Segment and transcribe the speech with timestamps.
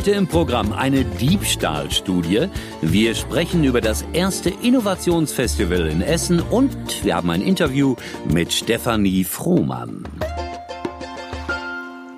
[0.00, 2.48] Heute im Programm eine Diebstahlstudie.
[2.80, 9.24] Wir sprechen über das erste Innovationsfestival in Essen und wir haben ein Interview mit Stefanie
[9.24, 10.04] Frohmann.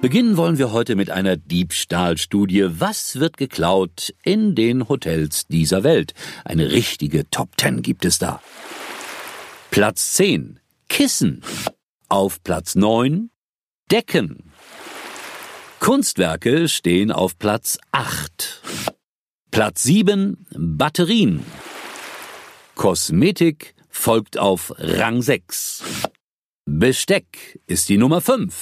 [0.00, 2.66] Beginnen wollen wir heute mit einer Diebstahlstudie.
[2.78, 6.14] Was wird geklaut in den Hotels dieser Welt?
[6.45, 8.40] Eine richtige Top Ten gibt es da.
[9.73, 10.60] Platz 10.
[10.88, 11.42] Kissen.
[12.09, 13.30] Auf Platz 9.
[13.90, 14.52] Decken.
[15.82, 18.62] Kunstwerke stehen auf Platz 8.
[19.50, 21.45] Platz 7 Batterien.
[22.77, 25.82] Kosmetik folgt auf Rang 6.
[26.66, 28.52] Besteck ist die Nummer 5.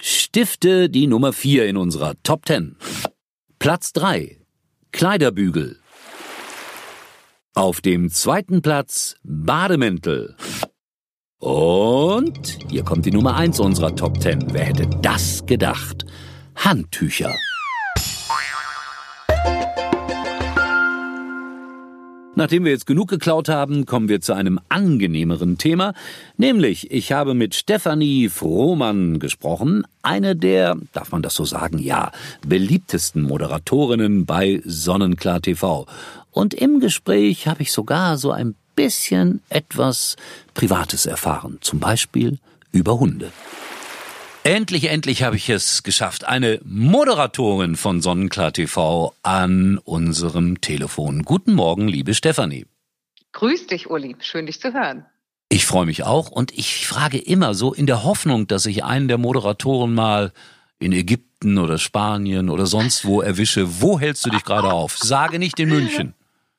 [0.00, 2.76] Stifte die Nummer 4 in unserer Top 10.
[3.60, 4.40] Platz 3
[4.90, 5.78] Kleiderbügel.
[7.54, 10.36] Auf dem zweiten Platz Bademäntel.
[11.38, 14.54] Und hier kommt die Nummer 1 unserer Top 10.
[14.54, 16.06] Wer hätte das gedacht?
[16.56, 17.34] Handtücher.
[22.36, 25.92] Nachdem wir jetzt genug geklaut haben, kommen wir zu einem angenehmeren Thema,
[26.36, 32.10] nämlich ich habe mit Stefanie Frohmann gesprochen, eine der, darf man das so sagen, ja,
[32.44, 35.86] beliebtesten Moderatorinnen bei Sonnenklar TV.
[36.32, 40.16] Und im Gespräch habe ich sogar so ein bisschen etwas
[40.54, 42.38] Privates erfahren, zum Beispiel
[42.72, 43.32] über Hunde.
[44.46, 46.24] Endlich, endlich habe ich es geschafft.
[46.24, 51.22] Eine Moderatorin von Sonnenklar TV an unserem Telefon.
[51.22, 52.66] Guten Morgen, liebe Stefanie.
[53.32, 54.16] Grüß dich, Uli.
[54.20, 55.06] Schön, dich zu hören.
[55.48, 59.08] Ich freue mich auch und ich frage immer so in der Hoffnung, dass ich einen
[59.08, 60.32] der Moderatoren mal
[60.78, 63.80] in Ägypten oder Spanien oder sonst wo erwische.
[63.80, 64.98] Wo hältst du dich gerade auf?
[64.98, 66.14] Sage nicht in München.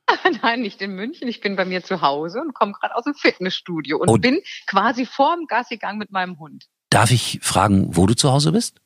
[0.42, 1.28] Nein, nicht in München.
[1.28, 4.18] Ich bin bei mir zu Hause und komme gerade aus dem Fitnessstudio und oh.
[4.18, 6.66] bin quasi vorm Gassigang mit meinem Hund.
[6.90, 8.80] Darf ich fragen, wo du zu Hause bist?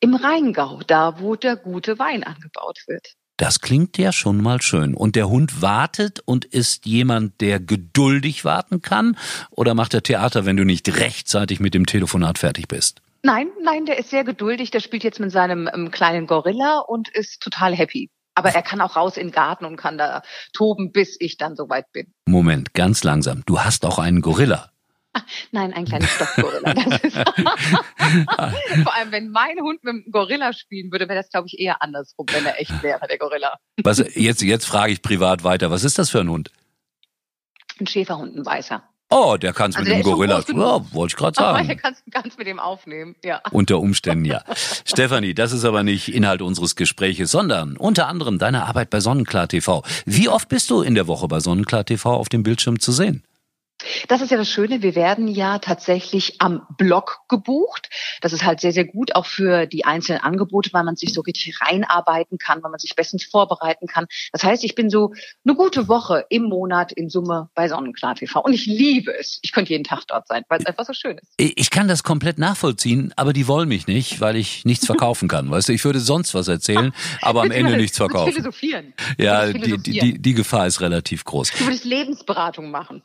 [0.00, 3.14] Im Rheingau, da wo der gute Wein angebaut wird.
[3.40, 4.94] Das klingt ja schon mal schön.
[4.94, 9.16] Und der Hund wartet und ist jemand, der geduldig warten kann?
[9.50, 13.00] Oder macht er Theater, wenn du nicht rechtzeitig mit dem Telefonat fertig bist?
[13.22, 14.70] Nein, nein, der ist sehr geduldig.
[14.70, 18.10] Der spielt jetzt mit seinem ähm, kleinen Gorilla und ist total happy.
[18.34, 21.56] Aber er kann auch raus in den Garten und kann da toben, bis ich dann
[21.56, 22.12] soweit bin.
[22.26, 23.42] Moment, ganz langsam.
[23.46, 24.70] Du hast auch einen Gorilla.
[25.50, 26.74] Nein, ein kleines Stoffgorilla.
[28.84, 31.82] Vor allem, wenn mein Hund mit dem Gorilla spielen würde, wäre das, glaube ich, eher
[31.82, 33.58] andersrum, wenn er echt wäre, der Gorilla.
[33.82, 35.70] Was, jetzt, jetzt frage ich privat weiter.
[35.70, 36.52] Was ist das für ein Hund?
[37.80, 38.84] Ein Schäferhund, ein weißer.
[39.12, 40.40] Oh, der kann es also mit dem Gorilla.
[40.48, 41.66] Ja, wollte ich gerade sagen.
[41.66, 43.40] Der kann es mit dem aufnehmen, ja.
[43.50, 44.44] Unter Umständen, ja.
[44.84, 49.48] Stefanie, das ist aber nicht Inhalt unseres Gespräches, sondern unter anderem deine Arbeit bei Sonnenklar
[49.48, 49.82] TV.
[50.06, 53.24] Wie oft bist du in der Woche bei Sonnenklar TV auf dem Bildschirm zu sehen?
[54.08, 54.82] Das ist ja das Schöne.
[54.82, 57.88] Wir werden ja tatsächlich am Blog gebucht.
[58.20, 61.20] Das ist halt sehr, sehr gut, auch für die einzelnen Angebote, weil man sich so
[61.20, 64.06] richtig reinarbeiten kann, weil man sich bestens vorbereiten kann.
[64.32, 65.12] Das heißt, ich bin so
[65.44, 68.40] eine gute Woche im Monat in Summe bei Sonnenklar TV.
[68.40, 69.38] Und ich liebe es.
[69.42, 71.32] Ich könnte jeden Tag dort sein, weil es einfach so schön ist.
[71.36, 75.50] Ich kann das komplett nachvollziehen, aber die wollen mich nicht, weil ich nichts verkaufen kann.
[75.50, 76.92] Weißt du, ich würde sonst was erzählen,
[77.22, 78.32] aber am Ende nichts verkaufen.
[78.32, 78.94] Philosophieren.
[79.18, 81.52] Ja, die, die, die Gefahr ist relativ groß.
[81.58, 83.02] Du würdest Lebensberatung machen.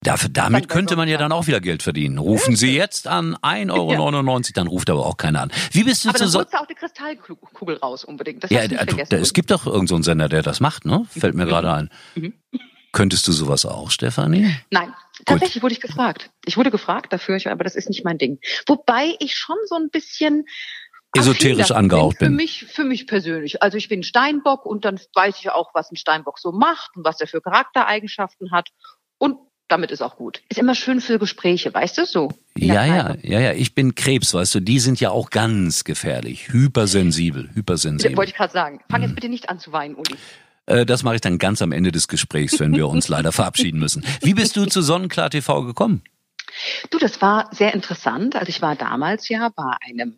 [0.00, 2.18] Dafür, damit könnte man ja dann auch wieder Geld verdienen.
[2.18, 5.52] Rufen Sie jetzt an 1,99 Euro, dann ruft aber auch keiner an.
[5.72, 6.40] Wie bist du aber zu so?
[6.40, 8.44] auch die Kristallkugel raus unbedingt.
[8.44, 11.04] Das ja, du, da, es gibt doch irgendeinen so Sender, der das macht, ne?
[11.10, 11.48] Fällt mir mhm.
[11.48, 11.90] gerade ein.
[12.14, 12.34] Mhm.
[12.92, 14.54] Könntest du sowas auch, Stefanie?
[14.70, 14.94] Nein,
[15.26, 15.62] tatsächlich Gut.
[15.64, 16.30] wurde ich gefragt.
[16.46, 18.38] Ich wurde gefragt dafür, aber das ist nicht mein Ding.
[18.66, 20.44] Wobei ich schon so ein bisschen
[21.12, 22.28] esoterisch angehaucht bin.
[22.28, 23.62] Für mich, für mich persönlich.
[23.62, 27.04] Also ich bin Steinbock und dann weiß ich auch, was ein Steinbock so macht und
[27.04, 28.68] was er für Charaktereigenschaften hat.
[29.18, 30.42] Und damit ist auch gut.
[30.48, 32.32] Ist immer schön für Gespräche, weißt du so?
[32.56, 33.52] Ja, ja, ja, ja.
[33.52, 36.48] Ich bin Krebs, weißt du, die sind ja auch ganz gefährlich.
[36.52, 38.16] Hypersensibel, hypersensibel.
[38.16, 38.80] Wollte ich gerade sagen.
[38.90, 39.14] Fang jetzt hm.
[39.14, 40.16] bitte nicht an zu weinen, Uli.
[40.66, 43.78] Äh, das mache ich dann ganz am Ende des Gesprächs, wenn wir uns leider verabschieden
[43.78, 44.04] müssen.
[44.22, 46.02] Wie bist du zu Sonnenklar TV gekommen?
[46.90, 48.36] Du, das war sehr interessant.
[48.36, 50.16] Also ich war damals ja bei einem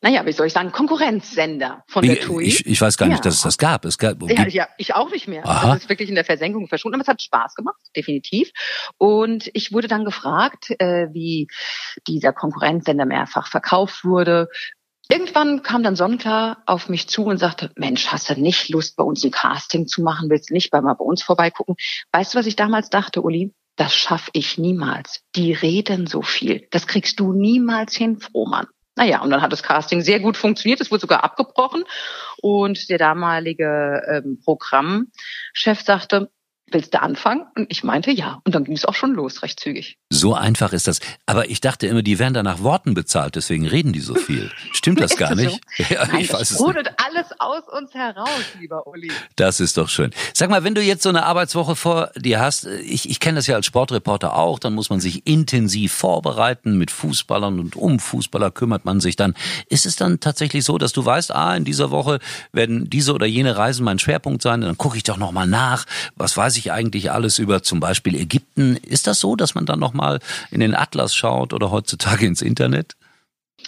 [0.00, 2.44] naja, wie soll ich sagen, Konkurrenzsender von der TUI.
[2.44, 3.22] Ich, ich weiß gar nicht, ja.
[3.22, 3.84] dass es das gab.
[3.84, 5.46] Es gab ja, ja, ich auch nicht mehr.
[5.46, 5.74] Aha.
[5.74, 6.96] Das ist wirklich in der Versenkung verschwunden.
[6.96, 8.50] Aber es hat Spaß gemacht, definitiv.
[8.98, 11.48] Und ich wurde dann gefragt, äh, wie
[12.06, 14.48] dieser Konkurrenzsender mehrfach verkauft wurde.
[15.10, 19.04] Irgendwann kam dann Sonnenklar auf mich zu und sagte, Mensch, hast du nicht Lust, bei
[19.04, 20.30] uns ein Casting zu machen?
[20.30, 21.76] Willst du nicht mal bei uns vorbeigucken?
[22.12, 23.52] Weißt du, was ich damals dachte, Uli?
[23.76, 25.22] Das schaffe ich niemals.
[25.34, 26.66] Die reden so viel.
[26.70, 28.66] Das kriegst du niemals hin, Frohmann.
[28.96, 30.80] Naja, und dann hat das Casting sehr gut funktioniert.
[30.80, 31.84] Es wurde sogar abgebrochen.
[32.40, 36.30] Und der damalige ähm, Programmchef sagte,
[36.70, 37.46] willst du anfangen?
[37.56, 38.40] Und ich meinte ja.
[38.44, 39.98] Und dann ging es auch schon los, recht zügig.
[40.10, 41.00] So einfach ist das.
[41.26, 44.50] Aber ich dachte immer, die werden da nach Worten bezahlt, deswegen reden die so viel.
[44.72, 45.50] Stimmt das gar nicht?
[45.76, 45.84] So?
[45.94, 46.76] Ja, Nein, ich weiß es nicht.
[47.04, 48.28] alles aus uns heraus,
[48.58, 49.10] lieber Uli.
[49.36, 50.12] Das ist doch schön.
[50.32, 53.46] Sag mal, wenn du jetzt so eine Arbeitswoche vor dir hast, ich, ich kenne das
[53.46, 58.50] ja als Sportreporter auch, dann muss man sich intensiv vorbereiten, mit Fußballern und um Fußballer
[58.50, 59.34] kümmert man sich dann.
[59.68, 62.18] Ist es dann tatsächlich so, dass du weißt, ah, in dieser Woche
[62.52, 65.84] werden diese oder jene Reisen mein Schwerpunkt sein, dann gucke ich doch nochmal nach,
[66.16, 68.76] was weiß ich eigentlich alles über zum Beispiel Ägypten.
[68.76, 70.20] Ist das so, dass man dann nochmal
[70.50, 72.96] in den Atlas schaut oder heutzutage ins Internet?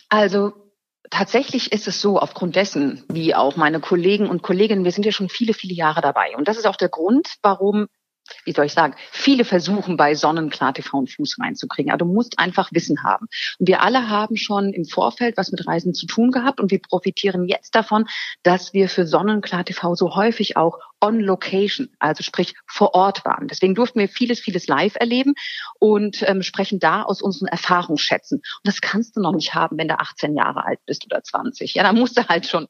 [0.08, 0.52] Also
[1.10, 5.12] Tatsächlich ist es so, aufgrund dessen, wie auch meine Kollegen und Kolleginnen, wir sind ja
[5.12, 6.36] schon viele, viele Jahre dabei.
[6.36, 7.86] Und das ist auch der Grund, warum
[8.44, 11.90] wie soll ich sagen, viele versuchen bei Sonnenklar TV einen Fuß reinzukriegen.
[11.92, 13.26] Aber du musst einfach Wissen haben.
[13.58, 16.80] Und wir alle haben schon im Vorfeld was mit Reisen zu tun gehabt und wir
[16.80, 18.06] profitieren jetzt davon,
[18.42, 23.48] dass wir für Sonnenklar TV so häufig auch on location, also sprich vor Ort waren.
[23.48, 25.34] Deswegen durften wir vieles, vieles live erleben
[25.78, 28.38] und ähm, sprechen da aus unseren Erfahrungsschätzen.
[28.38, 31.74] Und das kannst du noch nicht haben, wenn du 18 Jahre alt bist oder 20.
[31.74, 32.66] Ja, da musst du halt schon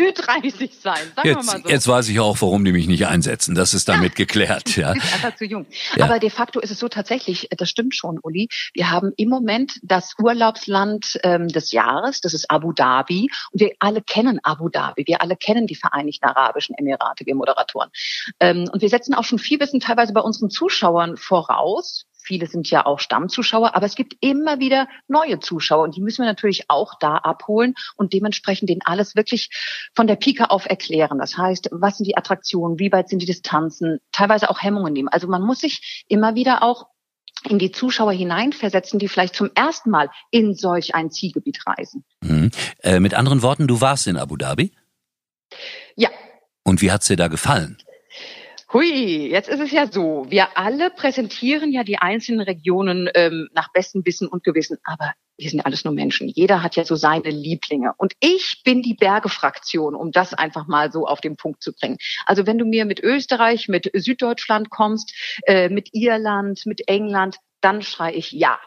[0.00, 1.68] Ü30 sein, sagen jetzt, wir mal so.
[1.68, 3.54] Jetzt weiß ich auch, warum die mich nicht einsetzen.
[3.54, 4.24] Das ist damit ja.
[4.24, 4.76] geklärt.
[4.76, 4.90] Ja.
[4.92, 5.66] Einfach zu jung.
[5.94, 6.06] Ja.
[6.06, 8.48] Aber de facto ist es so tatsächlich, das stimmt schon, Uli.
[8.72, 13.28] Wir haben im Moment das Urlaubsland ähm, des Jahres, das ist Abu Dhabi.
[13.52, 15.04] Und wir alle kennen Abu Dhabi.
[15.06, 17.90] Wir alle kennen die Vereinigten Arabischen Emirate, wir Moderatoren.
[18.40, 22.70] Ähm, und wir setzen auch schon viel Wissen teilweise bei unseren Zuschauern voraus, Viele sind
[22.70, 26.64] ja auch Stammzuschauer, aber es gibt immer wieder neue Zuschauer und die müssen wir natürlich
[26.68, 29.50] auch da abholen und dementsprechend denen alles wirklich
[29.94, 31.18] von der Pike auf erklären.
[31.18, 35.08] Das heißt, was sind die Attraktionen, wie weit sind die Distanzen, teilweise auch Hemmungen nehmen.
[35.08, 36.86] Also man muss sich immer wieder auch
[37.48, 42.04] in die Zuschauer hineinversetzen, die vielleicht zum ersten Mal in solch ein Zielgebiet reisen.
[42.22, 42.50] Mhm.
[42.82, 44.72] Äh, mit anderen Worten, du warst in Abu Dhabi?
[45.94, 46.08] Ja.
[46.62, 47.76] Und wie hat's dir da gefallen?
[48.74, 53.70] Hui, jetzt ist es ja so, wir alle präsentieren ja die einzelnen Regionen ähm, nach
[53.70, 56.26] bestem Wissen und Gewissen, aber wir sind ja alles nur Menschen.
[56.26, 57.92] Jeder hat ja so seine Lieblinge.
[57.96, 61.98] Und ich bin die Bergefraktion, um das einfach mal so auf den Punkt zu bringen.
[62.26, 65.14] Also wenn du mir mit Österreich, mit Süddeutschland kommst,
[65.46, 68.58] äh, mit Irland, mit England, dann schrei ich ja.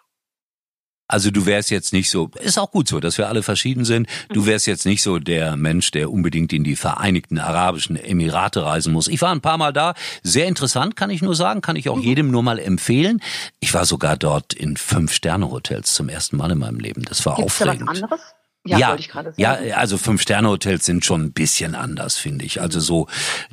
[1.08, 4.08] Also du wärst jetzt nicht so, ist auch gut so, dass wir alle verschieden sind.
[4.30, 4.46] Du mhm.
[4.48, 9.08] wärst jetzt nicht so der Mensch, der unbedingt in die Vereinigten Arabischen Emirate reisen muss.
[9.08, 9.94] Ich war ein paar Mal da,
[10.24, 12.04] sehr interessant, kann ich nur sagen, kann ich auch mhm.
[12.04, 13.22] jedem nur mal empfehlen.
[13.60, 17.04] Ich war sogar dort in Fünf-Sterne-Hotels zum ersten Mal in meinem Leben.
[17.04, 17.88] Das war Gibt's aufregend.
[17.88, 18.22] Da was anderes?
[18.68, 22.60] Ja, ja, ich gerade ja, also Fünf-Sterne-Hotels sind schon ein bisschen anders, finde ich.
[22.60, 23.08] Also so,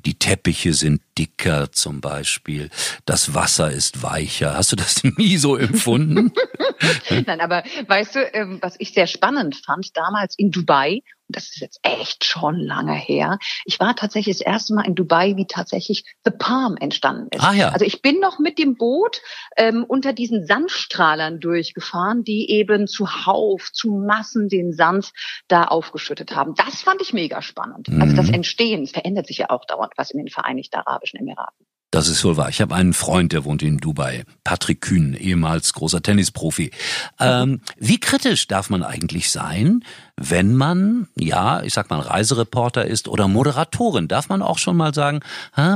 [0.04, 2.70] die Teppiche sind dicker zum Beispiel,
[3.04, 4.56] das Wasser ist weicher.
[4.56, 6.32] Hast du das nie so empfunden?
[7.26, 11.60] Nein, aber weißt du, ähm, was ich sehr spannend fand, damals in Dubai, das ist
[11.60, 13.38] jetzt echt schon lange her.
[13.64, 17.42] Ich war tatsächlich das erste Mal in Dubai, wie tatsächlich The Palm entstanden ist.
[17.42, 17.68] Ah, ja.
[17.70, 19.22] Also ich bin noch mit dem Boot
[19.56, 25.12] ähm, unter diesen Sandstrahlern durchgefahren, die eben zuhauf, zu Massen den Sand
[25.48, 26.54] da aufgeschüttet haben.
[26.56, 27.88] Das fand ich mega spannend.
[27.88, 28.02] Mhm.
[28.02, 28.34] Also das mhm.
[28.34, 31.66] Entstehen verändert sich ja auch dauernd was in den Vereinigten Arabischen Emiraten.
[31.94, 32.48] Das ist wohl wahr.
[32.48, 34.24] Ich habe einen Freund, der wohnt in Dubai.
[34.42, 36.72] Patrick Kühn, ehemals großer Tennisprofi.
[37.20, 39.84] Ähm, wie kritisch darf man eigentlich sein,
[40.16, 44.08] wenn man, ja, ich sag mal, Reisereporter ist oder Moderatorin?
[44.08, 45.20] Darf man auch schon mal sagen,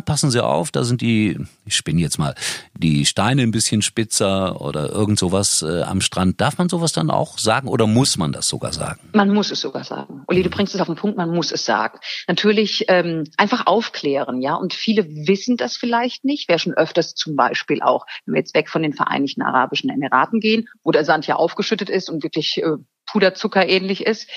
[0.05, 2.35] passen Sie auf, da sind die, ich spinne jetzt mal,
[2.75, 6.41] die Steine ein bisschen spitzer oder irgend sowas äh, am Strand.
[6.41, 9.01] Darf man sowas dann auch sagen oder muss man das sogar sagen?
[9.13, 10.23] Man muss es sogar sagen.
[10.29, 11.99] Uli, du bringst es auf den Punkt, man muss es sagen.
[12.27, 14.55] Natürlich ähm, einfach aufklären, ja.
[14.55, 16.49] Und viele wissen das vielleicht vielleicht nicht.
[16.49, 20.41] Wer schon öfters zum Beispiel auch, wenn wir jetzt weg von den Vereinigten Arabischen Emiraten
[20.41, 22.77] gehen, wo der Sand ja aufgeschüttet ist und wirklich äh,
[23.11, 24.29] Puderzucker ähnlich ist.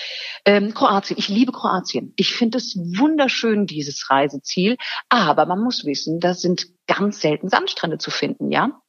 [0.45, 1.17] Ähm, Kroatien.
[1.17, 2.13] Ich liebe Kroatien.
[2.15, 4.77] Ich finde es wunderschön, dieses Reiseziel.
[5.09, 8.81] Aber man muss wissen, da sind ganz selten Sandstrände zu finden, ja?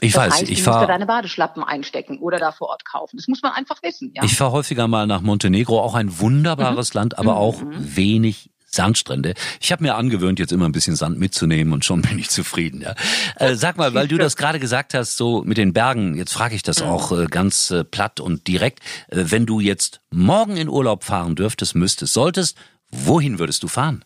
[0.00, 0.86] Ich das weiß, heißt, ich fahre.
[0.86, 3.18] deine Badeschlappen einstecken oder da vor Ort kaufen.
[3.18, 4.12] Das muss man einfach wissen.
[4.14, 4.24] Ja?
[4.24, 6.98] Ich fahre häufiger mal nach Montenegro, auch ein wunderbares mhm.
[6.98, 7.38] Land, aber mhm.
[7.38, 9.34] auch wenig Sandstrände.
[9.60, 12.80] Ich habe mir angewöhnt, jetzt immer ein bisschen Sand mitzunehmen und schon bin ich zufrieden.
[12.80, 12.94] Ja.
[13.36, 16.54] Äh, sag mal, weil du das gerade gesagt hast, so mit den Bergen, jetzt frage
[16.54, 18.80] ich das auch äh, ganz äh, platt und direkt.
[19.08, 22.56] Äh, wenn du jetzt morgen in Urlaub fahren dürftest, müsstest, solltest,
[22.90, 24.04] wohin würdest du fahren?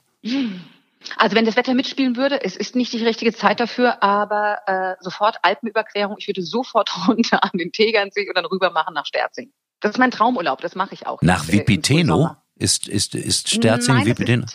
[1.16, 4.94] Also wenn das Wetter mitspielen würde, es ist nicht die richtige Zeit dafür, aber äh,
[5.00, 6.16] sofort Alpenüberquerung.
[6.18, 9.52] Ich würde sofort runter an den Tegernsee und dann rüber machen nach Sterzing.
[9.80, 11.20] Das ist mein Traumurlaub, das mache ich auch.
[11.20, 12.36] Nach Vipiteno?
[12.56, 14.46] Ist, ist, ist Sterzing Nein, Vipiteno?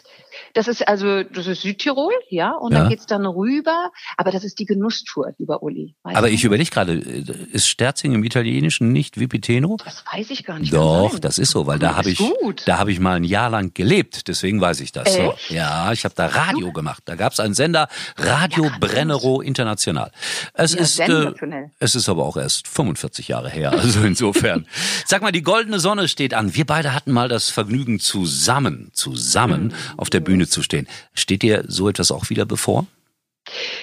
[0.54, 2.80] Das ist also, das ist Südtirol, ja, und ja.
[2.80, 3.92] dann geht's dann rüber.
[4.18, 5.96] Aber das ist die Genusstour, lieber Uli.
[6.04, 6.34] aber du?
[6.34, 9.78] ich überlege gerade, ist Sterzing im Italienischen nicht Vipiteno?
[9.84, 10.74] Das weiß ich gar nicht.
[10.74, 12.64] Doch, das ist so, weil da habe ich, gut.
[12.66, 14.28] da habe ich mal ein Jahr lang gelebt.
[14.28, 15.14] Deswegen weiß ich das.
[15.14, 15.34] So.
[15.50, 17.04] Ja, ich habe da Radio gemacht.
[17.06, 20.12] Da gab's einen Sender, Radio ja, Brennero International.
[20.54, 21.32] Es ja, ist, äh,
[21.80, 23.72] es ist aber auch erst 45 Jahre her.
[23.72, 24.68] Also insofern.
[25.06, 26.56] Sag mal, die goldene Sonne steht an.
[26.56, 29.74] Wir beide hatten mal das Vergnügen zusammen, zusammen mhm.
[29.98, 30.88] auf der Bühne zu stehen.
[31.16, 32.86] Steht dir so etwas auch wieder bevor?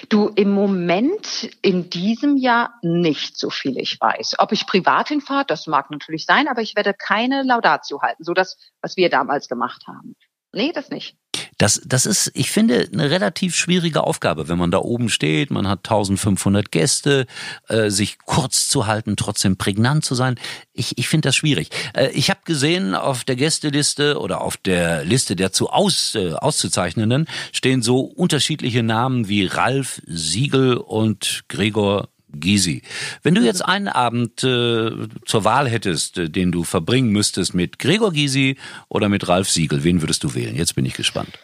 [0.07, 4.35] Du, im Moment in diesem Jahr nicht, so viel ich weiß.
[4.39, 8.33] Ob ich privat hinfahre, das mag natürlich sein, aber ich werde keine Laudatio halten, so
[8.33, 10.15] das, was wir damals gemacht haben.
[10.53, 11.17] Nee, das nicht.
[11.57, 15.67] Das, das ist, ich finde, eine relativ schwierige Aufgabe, wenn man da oben steht, man
[15.67, 17.25] hat 1500 Gäste,
[17.67, 20.35] äh, sich kurz zu halten, trotzdem prägnant zu sein.
[20.73, 21.69] Ich, ich finde das schwierig.
[21.95, 26.33] Äh, ich habe gesehen, auf der Gästeliste oder auf der Liste der zu aus, äh,
[26.33, 32.09] Auszuzeichnenden stehen so unterschiedliche Namen wie Ralf Siegel und Gregor
[32.39, 32.81] Gysi.
[33.23, 34.91] Wenn du jetzt einen Abend äh,
[35.25, 38.57] zur Wahl hättest, äh, den du verbringen müsstest mit Gregor Gysi
[38.89, 40.55] oder mit Ralf Siegel, wen würdest du wählen?
[40.55, 41.39] Jetzt bin ich gespannt.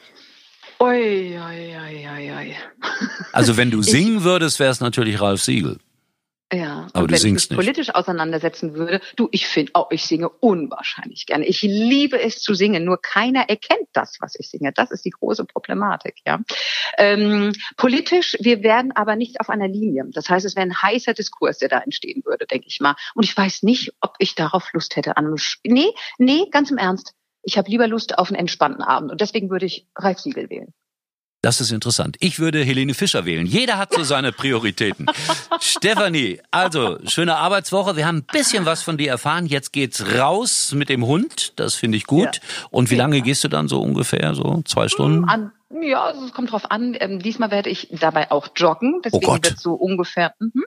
[0.79, 2.55] Oi, oi, oi, oi, oi.
[3.31, 5.77] Also wenn du singen würdest, wäre es natürlich Ralf Siegel.
[6.53, 10.05] Ja, aber du wenn singst ich mich politisch auseinandersetzen würde, du, ich finde auch, ich
[10.05, 11.45] singe unwahrscheinlich gerne.
[11.45, 14.71] Ich liebe es zu singen, nur keiner erkennt das, was ich singe.
[14.71, 16.41] Das ist die große Problematik, ja.
[16.99, 20.05] Ähm, politisch, wir werden aber nicht auf einer Linie.
[20.11, 22.95] Das heißt, es wäre ein heißer Diskurs, der da entstehen würde, denke ich mal.
[23.15, 25.35] Und ich weiß nicht, ob ich darauf Lust hätte an.
[25.63, 25.89] Nee,
[26.19, 27.15] nee, ganz im Ernst.
[27.43, 30.73] Ich habe lieber Lust auf einen entspannten Abend und deswegen würde ich Ralf Siegel wählen.
[31.43, 32.15] Das ist interessant.
[32.21, 33.45] Ich würde Helene Fischer wählen.
[33.45, 35.07] Jeder hat so seine Prioritäten.
[35.59, 37.97] Stefanie, also schöne Arbeitswoche.
[37.97, 39.45] Wir haben ein bisschen was von dir erfahren.
[39.45, 41.51] Jetzt geht's raus mit dem Hund.
[41.57, 42.37] Das finde ich gut.
[42.37, 42.67] Ja.
[42.71, 44.35] Und wie lange gehst du dann so ungefähr?
[44.35, 45.27] So zwei Stunden?
[45.27, 46.95] An, ja, es kommt drauf an.
[46.97, 49.01] Ähm, diesmal werde ich dabei auch joggen.
[49.03, 50.63] Deswegen oh wird so ungefähr mhm,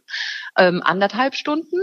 [0.59, 1.79] ähm, anderthalb Stunden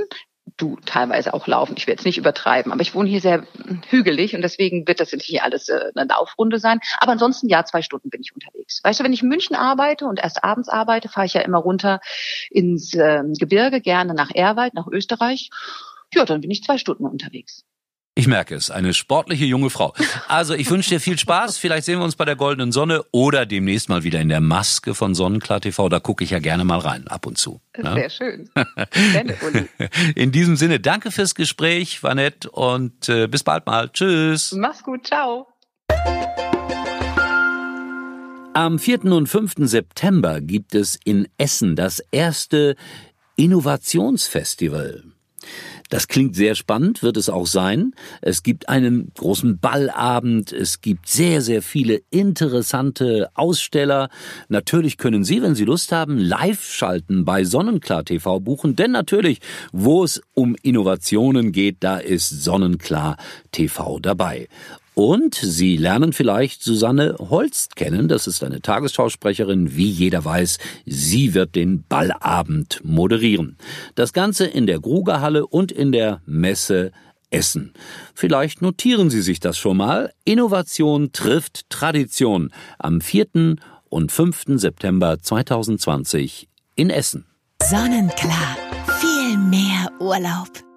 [0.58, 1.76] du teilweise auch laufen.
[1.78, 3.46] Ich will jetzt nicht übertreiben, aber ich wohne hier sehr
[3.90, 6.80] hügelig und deswegen wird das hier alles äh, eine Laufrunde sein.
[7.00, 8.82] Aber ansonsten ja, zwei Stunden bin ich unterwegs.
[8.84, 11.60] Weißt du, wenn ich in München arbeite und erst abends arbeite, fahre ich ja immer
[11.60, 12.02] runter
[12.50, 15.50] ins äh, Gebirge, gerne nach Erwald, nach Österreich.
[16.14, 17.66] Ja, dann bin ich zwei Stunden unterwegs.
[18.16, 19.96] Ich merke es, eine sportliche junge Frau.
[20.28, 21.58] Also ich wünsche dir viel Spaß.
[21.58, 24.94] Vielleicht sehen wir uns bei der Goldenen Sonne oder demnächst mal wieder in der Maske
[24.94, 25.90] von Sonnenklar TV.
[25.90, 27.60] Da gucke ich ja gerne mal rein, ab und zu.
[27.76, 27.96] Ja?
[27.96, 28.50] Sehr schön.
[30.16, 33.90] in diesem Sinne, danke fürs Gespräch, war nett und äh, bis bald mal.
[33.90, 34.52] Tschüss.
[34.52, 35.48] Mach's gut, ciao.
[38.54, 39.06] Am 4.
[39.06, 39.54] und 5.
[39.58, 42.76] September gibt es in Essen das erste
[43.38, 45.04] Innovationsfestival.
[45.90, 47.94] Das klingt sehr spannend, wird es auch sein.
[48.22, 54.10] Es gibt einen großen Ballabend, es gibt sehr, sehr viele interessante Aussteller.
[54.50, 59.40] Natürlich können Sie, wenn Sie Lust haben, live schalten bei Sonnenklar TV buchen, denn natürlich,
[59.72, 63.18] wo es um Innovationen geht, da ist Sonnenklar
[63.52, 64.48] TV dabei.
[64.96, 68.08] Und Sie lernen vielleicht Susanne Holst kennen.
[68.08, 69.76] Das ist eine Tagesschausprecherin.
[69.76, 73.58] Wie jeder weiß, sie wird den Ballabend moderieren.
[73.96, 76.92] Das Ganze in der Grugerhalle und in der Messe
[77.32, 77.74] Essen.
[78.14, 80.14] Vielleicht notieren Sie sich das schon mal.
[80.24, 83.56] Innovation trifft Tradition am 4.
[83.90, 84.44] und 5.
[84.60, 87.26] September 2020 in Essen.
[87.64, 88.58] Sonnenklar.
[89.00, 90.73] Viel mehr Urlaub.